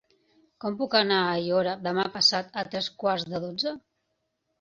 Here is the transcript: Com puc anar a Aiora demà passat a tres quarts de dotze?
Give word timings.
Com 0.63 0.77
puc 0.77 0.95
anar 0.99 1.19
a 1.25 1.33
Aiora 1.41 1.73
demà 1.87 2.05
passat 2.15 2.57
a 2.61 2.65
tres 2.71 2.87
quarts 3.05 3.27
de 3.35 3.43
dotze? 3.45 3.75